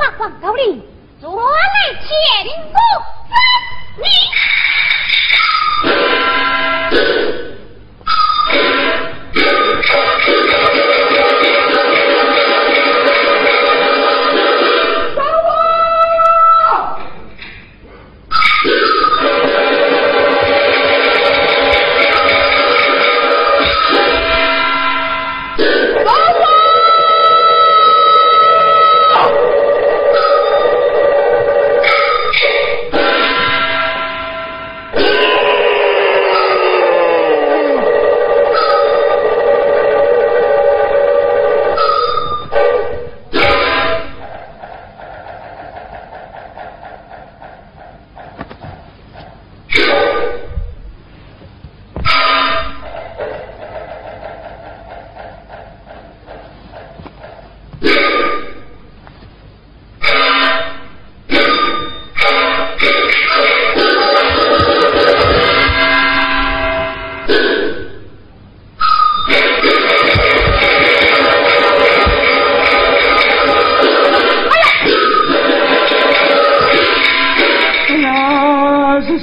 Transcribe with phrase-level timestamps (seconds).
[0.00, 0.32] Hoặc
[1.20, 2.08] 准来千
[2.46, 2.80] 古风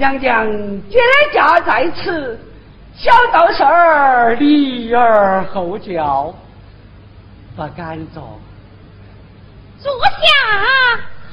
[0.00, 0.46] 娘娘
[0.88, 0.98] 接
[1.30, 2.40] 驾在此，
[2.96, 6.32] 小道士儿离而后教，
[7.54, 8.40] 不敢坐，
[9.78, 10.16] 坐下。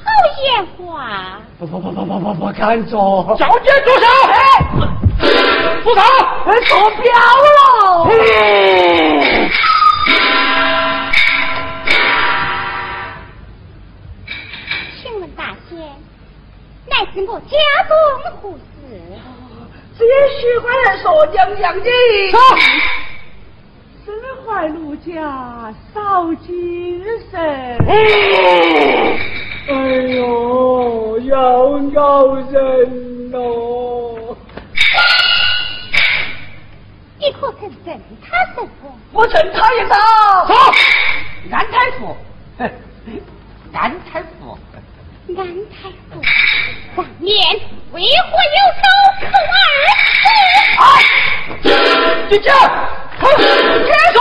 [0.04, 0.10] 好
[0.42, 3.34] 言话，不不不不不不不敢坐。
[3.38, 4.06] 小姐住手！
[5.82, 6.00] 住手！
[6.68, 7.10] 坐标
[7.46, 7.56] 了。
[8.04, 8.12] 请
[18.22, 18.58] 中何事？
[19.96, 21.90] 只有徐官人说娘娘的。
[24.04, 24.14] 身
[24.46, 27.38] 怀禄家少精神。
[29.68, 29.72] 哎
[30.16, 34.36] 呦，要咬人喽！
[37.18, 38.68] 你可曾认他什么？
[39.12, 39.88] 我认他一个。
[40.46, 40.54] 走，
[41.50, 42.16] 安太傅，
[43.74, 44.58] 安太傅，
[45.36, 46.12] 安太傅，
[46.98, 47.30] 当年
[47.92, 48.82] 为何有手
[49.20, 50.82] 可二
[51.62, 51.62] 子？
[51.62, 51.70] 进
[52.28, 54.18] 去，结束。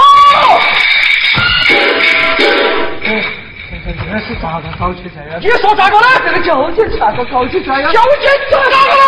[3.90, 5.42] 这是咋个搞起这样？
[5.42, 6.06] 你说咋个呢？
[6.24, 7.92] 这个究竟咋个搞起这样？
[7.92, 9.04] 究竟咋个呢？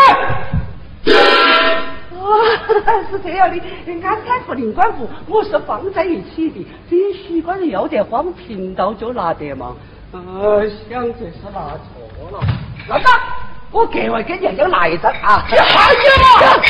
[2.12, 2.26] 啊，
[3.12, 3.62] 是这样的，
[4.04, 6.68] 安太傅、灵官府，我是放在一起的。
[6.90, 9.76] 这许官人要得慌，贫道就拿得嘛。
[10.12, 12.40] 呃，想这是拿错了。
[12.88, 13.22] 老大，
[13.72, 15.46] 我格外给娘娘拿一张啊！
[15.52, 16.62] 你害死了！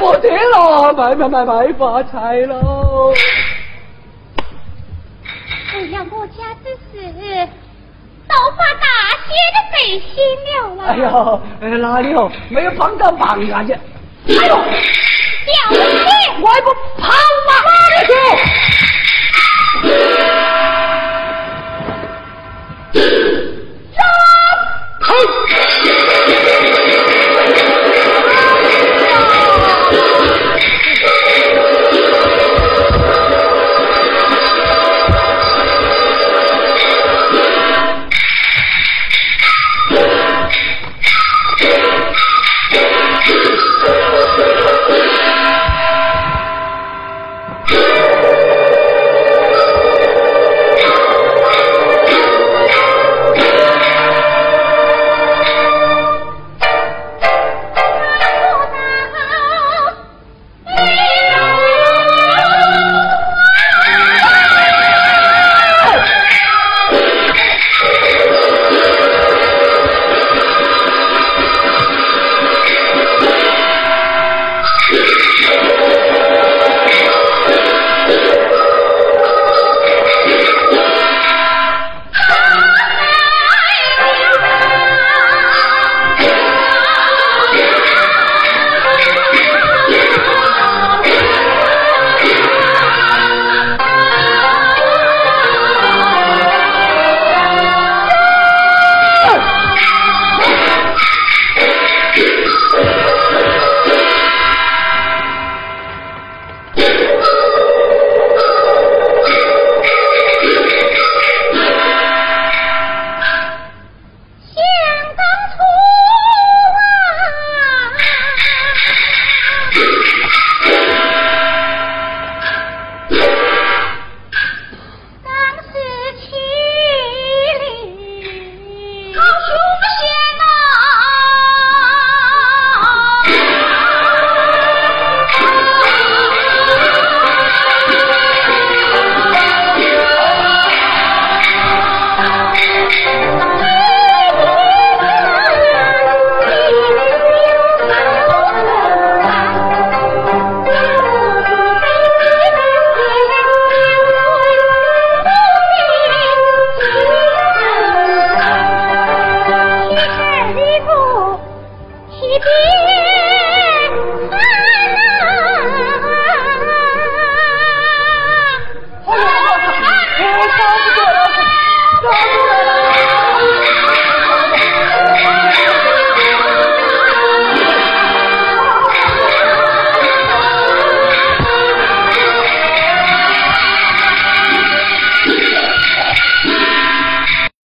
[0.00, 3.12] 没得了，卖卖卖卖发财喽！
[5.74, 7.48] 哎呀我家之事，
[8.26, 8.86] 都发大
[9.26, 10.14] 仙的背心
[10.46, 10.48] 了
[10.86, 12.30] 哎呦，哪里哦？
[12.48, 13.62] 没有帮到忙啊！
[13.62, 15.82] 你，哎呦，小心！
[16.40, 17.52] 我还不跑吗？
[25.16, 26.03] ¡Ay!